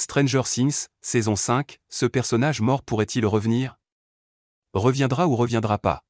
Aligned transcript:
Stranger 0.00 0.42
Things, 0.44 0.86
saison 1.00 1.34
5, 1.34 1.80
ce 1.88 2.06
personnage 2.06 2.60
mort 2.60 2.84
pourrait-il 2.84 3.26
revenir? 3.26 3.80
Reviendra 4.72 5.26
ou 5.26 5.34
reviendra 5.34 5.76
pas? 5.78 6.04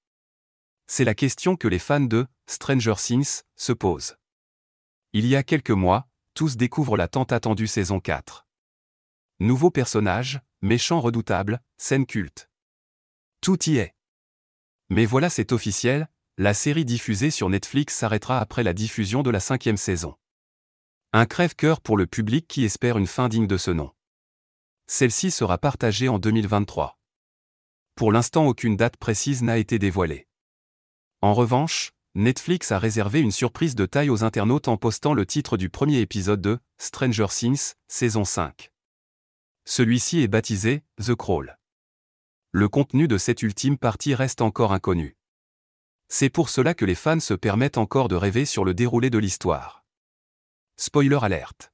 C'est 0.86 1.06
la 1.06 1.14
question 1.14 1.56
que 1.56 1.68
les 1.68 1.78
fans 1.78 1.98
de 1.98 2.26
Stranger 2.46 2.96
Things 2.98 3.44
se 3.56 3.72
posent. 3.72 4.18
Il 5.14 5.24
y 5.24 5.36
a 5.36 5.42
quelques 5.42 5.70
mois, 5.70 6.06
tous 6.34 6.58
découvrent 6.58 6.98
la 6.98 7.08
tant 7.08 7.22
attendue 7.22 7.66
saison 7.66 7.98
4. 7.98 8.46
Nouveau 9.40 9.70
personnage, 9.70 10.42
méchant 10.60 11.00
redoutable, 11.00 11.62
scène 11.78 12.04
culte. 12.04 12.50
Tout 13.40 13.70
y 13.70 13.78
est. 13.78 13.94
Mais 14.90 15.06
voilà 15.06 15.30
c'est 15.30 15.50
officiel, 15.50 16.10
la 16.36 16.52
série 16.52 16.84
diffusée 16.84 17.30
sur 17.30 17.48
Netflix 17.48 17.96
s'arrêtera 17.96 18.38
après 18.38 18.64
la 18.64 18.74
diffusion 18.74 19.22
de 19.22 19.30
la 19.30 19.40
cinquième 19.40 19.78
saison. 19.78 20.14
Un 21.14 21.24
crève-cœur 21.24 21.80
pour 21.80 21.96
le 21.96 22.06
public 22.06 22.46
qui 22.46 22.64
espère 22.64 22.98
une 22.98 23.06
fin 23.06 23.30
digne 23.30 23.46
de 23.46 23.56
ce 23.56 23.70
nom. 23.70 23.92
Celle-ci 24.86 25.30
sera 25.30 25.56
partagée 25.56 26.06
en 26.06 26.18
2023. 26.18 26.98
Pour 27.94 28.12
l'instant 28.12 28.46
aucune 28.46 28.76
date 28.76 28.98
précise 28.98 29.42
n'a 29.42 29.56
été 29.56 29.78
dévoilée. 29.78 30.28
En 31.22 31.32
revanche, 31.32 31.92
Netflix 32.14 32.72
a 32.72 32.78
réservé 32.78 33.20
une 33.20 33.32
surprise 33.32 33.74
de 33.74 33.86
taille 33.86 34.10
aux 34.10 34.22
internautes 34.22 34.68
en 34.68 34.76
postant 34.76 35.14
le 35.14 35.24
titre 35.24 35.56
du 35.56 35.70
premier 35.70 36.00
épisode 36.00 36.42
de 36.42 36.58
Stranger 36.76 37.28
Things, 37.30 37.72
saison 37.86 38.26
5. 38.26 38.70
Celui-ci 39.64 40.20
est 40.20 40.28
baptisé 40.28 40.84
The 41.02 41.14
Crawl. 41.14 41.56
Le 42.50 42.68
contenu 42.68 43.08
de 43.08 43.16
cette 43.16 43.40
ultime 43.40 43.78
partie 43.78 44.14
reste 44.14 44.42
encore 44.42 44.74
inconnu. 44.74 45.16
C'est 46.08 46.28
pour 46.28 46.50
cela 46.50 46.74
que 46.74 46.84
les 46.84 46.94
fans 46.94 47.20
se 47.20 47.32
permettent 47.32 47.78
encore 47.78 48.08
de 48.08 48.16
rêver 48.16 48.44
sur 48.44 48.66
le 48.66 48.74
déroulé 48.74 49.08
de 49.08 49.16
l'histoire. 49.16 49.86
Spoiler 50.80 51.18
alerte. 51.22 51.72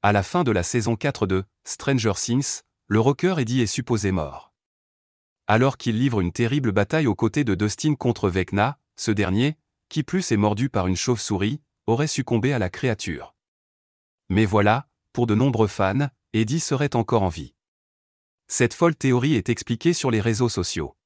À 0.00 0.12
la 0.12 0.22
fin 0.22 0.44
de 0.44 0.52
la 0.52 0.62
saison 0.62 0.94
4 0.94 1.26
de 1.26 1.42
Stranger 1.64 2.12
Things, 2.14 2.60
le 2.86 3.00
rocker 3.00 3.40
Eddie 3.40 3.60
est 3.60 3.66
supposé 3.66 4.12
mort. 4.12 4.52
Alors 5.48 5.76
qu'il 5.76 5.98
livre 5.98 6.20
une 6.20 6.30
terrible 6.30 6.70
bataille 6.70 7.08
aux 7.08 7.16
côtés 7.16 7.42
de 7.42 7.56
Dustin 7.56 7.96
contre 7.96 8.30
Vecna, 8.30 8.78
ce 8.94 9.10
dernier, 9.10 9.58
qui 9.88 10.04
plus 10.04 10.30
est 10.30 10.36
mordu 10.36 10.70
par 10.70 10.86
une 10.86 10.94
chauve-souris, 10.94 11.60
aurait 11.88 12.06
succombé 12.06 12.52
à 12.52 12.60
la 12.60 12.70
créature. 12.70 13.34
Mais 14.28 14.44
voilà, 14.44 14.86
pour 15.12 15.26
de 15.26 15.34
nombreux 15.34 15.66
fans, 15.66 16.08
Eddie 16.34 16.60
serait 16.60 16.94
encore 16.94 17.24
en 17.24 17.28
vie. 17.28 17.56
Cette 18.46 18.74
folle 18.74 18.94
théorie 18.94 19.34
est 19.34 19.48
expliquée 19.48 19.92
sur 19.92 20.12
les 20.12 20.20
réseaux 20.20 20.48
sociaux. 20.48 20.96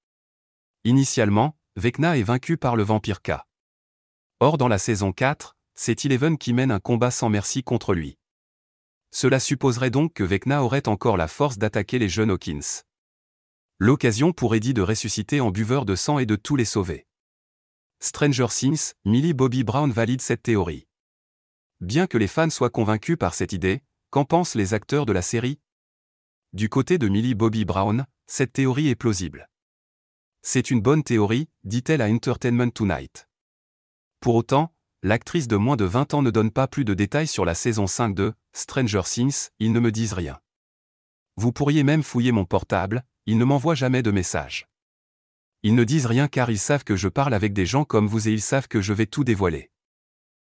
Initialement, 0.84 1.56
Vecna 1.77 2.19
est 2.19 2.22
vaincu 2.22 2.58
par 2.58 2.77
le 2.77 2.82
vampire 2.82 3.22
K. 3.22 3.32
Or 4.41 4.58
dans 4.58 4.69
la 4.69 4.78
saison 4.78 5.10
4, 5.10 5.56
c'est 5.80 6.04
Eleven 6.04 6.38
qui 6.38 6.52
mène 6.52 6.72
un 6.72 6.80
combat 6.80 7.12
sans 7.12 7.28
merci 7.28 7.62
contre 7.62 7.94
lui. 7.94 8.18
Cela 9.12 9.38
supposerait 9.38 9.92
donc 9.92 10.12
que 10.12 10.24
Vecna 10.24 10.64
aurait 10.64 10.88
encore 10.88 11.16
la 11.16 11.28
force 11.28 11.56
d'attaquer 11.56 12.00
les 12.00 12.08
jeunes 12.08 12.32
Hawkins. 12.32 12.82
L'occasion 13.78 14.32
pour 14.32 14.56
Eddie 14.56 14.74
de 14.74 14.82
ressusciter 14.82 15.40
en 15.40 15.52
buveur 15.52 15.84
de 15.84 15.94
sang 15.94 16.18
et 16.18 16.26
de 16.26 16.34
tous 16.34 16.56
les 16.56 16.64
sauver. 16.64 17.06
Stranger 18.00 18.48
Things, 18.50 18.94
Millie 19.04 19.34
Bobby 19.34 19.62
Brown 19.62 19.92
valide 19.92 20.20
cette 20.20 20.42
théorie. 20.42 20.88
Bien 21.80 22.08
que 22.08 22.18
les 22.18 22.26
fans 22.26 22.50
soient 22.50 22.70
convaincus 22.70 23.16
par 23.16 23.34
cette 23.34 23.52
idée, 23.52 23.84
qu'en 24.10 24.24
pensent 24.24 24.56
les 24.56 24.74
acteurs 24.74 25.06
de 25.06 25.12
la 25.12 25.22
série? 25.22 25.60
Du 26.52 26.68
côté 26.68 26.98
de 26.98 27.06
Millie 27.06 27.36
Bobby 27.36 27.64
Brown, 27.64 28.04
cette 28.26 28.52
théorie 28.52 28.88
est 28.88 28.96
plausible. 28.96 29.48
C'est 30.42 30.72
une 30.72 30.80
bonne 30.80 31.04
théorie, 31.04 31.48
dit-elle 31.62 32.02
à 32.02 32.08
Entertainment 32.08 32.70
Tonight. 32.70 33.28
Pour 34.18 34.34
autant, 34.34 34.74
l'actrice 35.02 35.46
de 35.46 35.56
moins 35.56 35.77
de 35.77 35.84
20 35.84 36.14
ans 36.14 36.22
ne 36.22 36.30
donne 36.30 36.50
pas 36.50 36.66
plus 36.66 36.84
de 36.84 36.94
détails 36.94 37.28
sur 37.28 37.44
la 37.44 37.54
saison 37.54 37.86
5 37.86 38.14
de 38.14 38.32
Stranger 38.52 39.02
Things, 39.04 39.48
ils 39.60 39.72
ne 39.72 39.80
me 39.80 39.92
disent 39.92 40.12
rien. 40.12 40.38
Vous 41.36 41.52
pourriez 41.52 41.84
même 41.84 42.02
fouiller 42.02 42.32
mon 42.32 42.44
portable, 42.44 43.04
ils 43.26 43.38
ne 43.38 43.44
m'envoient 43.44 43.76
jamais 43.76 44.02
de 44.02 44.10
messages. 44.10 44.66
Ils 45.62 45.74
ne 45.74 45.84
disent 45.84 46.06
rien 46.06 46.26
car 46.26 46.50
ils 46.50 46.58
savent 46.58 46.84
que 46.84 46.96
je 46.96 47.08
parle 47.08 47.34
avec 47.34 47.52
des 47.52 47.66
gens 47.66 47.84
comme 47.84 48.06
vous 48.09 48.28
et 48.28 48.32
ils 48.32 48.42
savent 48.42 48.69
que 48.69 48.81
je 48.81 48.92
vais 48.92 49.06
tout 49.06 49.25
dévoiler. 49.25 49.70